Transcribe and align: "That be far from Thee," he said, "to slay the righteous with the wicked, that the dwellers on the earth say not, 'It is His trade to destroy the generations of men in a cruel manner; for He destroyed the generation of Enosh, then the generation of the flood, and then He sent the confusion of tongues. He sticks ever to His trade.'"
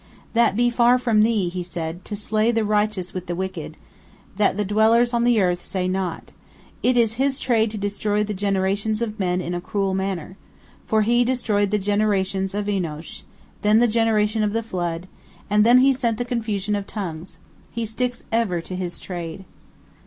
"That 0.33 0.55
be 0.55 0.71
far 0.71 0.97
from 0.97 1.21
Thee," 1.21 1.47
he 1.47 1.61
said, 1.61 2.03
"to 2.05 2.15
slay 2.15 2.49
the 2.49 2.65
righteous 2.65 3.13
with 3.13 3.27
the 3.27 3.35
wicked, 3.35 3.77
that 4.35 4.57
the 4.57 4.65
dwellers 4.65 5.13
on 5.13 5.25
the 5.25 5.39
earth 5.39 5.61
say 5.61 5.87
not, 5.87 6.31
'It 6.81 6.97
is 6.97 7.13
His 7.21 7.37
trade 7.37 7.69
to 7.69 7.77
destroy 7.77 8.23
the 8.23 8.33
generations 8.33 9.03
of 9.03 9.19
men 9.19 9.41
in 9.41 9.53
a 9.53 9.61
cruel 9.61 9.93
manner; 9.93 10.37
for 10.87 11.03
He 11.03 11.23
destroyed 11.23 11.69
the 11.69 11.77
generation 11.77 12.45
of 12.45 12.65
Enosh, 12.67 13.21
then 13.61 13.77
the 13.77 13.87
generation 13.87 14.41
of 14.41 14.53
the 14.53 14.63
flood, 14.63 15.07
and 15.51 15.63
then 15.63 15.77
He 15.81 15.93
sent 15.93 16.17
the 16.17 16.25
confusion 16.25 16.73
of 16.75 16.87
tongues. 16.87 17.37
He 17.69 17.85
sticks 17.85 18.23
ever 18.31 18.59
to 18.59 18.75
His 18.75 18.99
trade.'" 18.99 19.45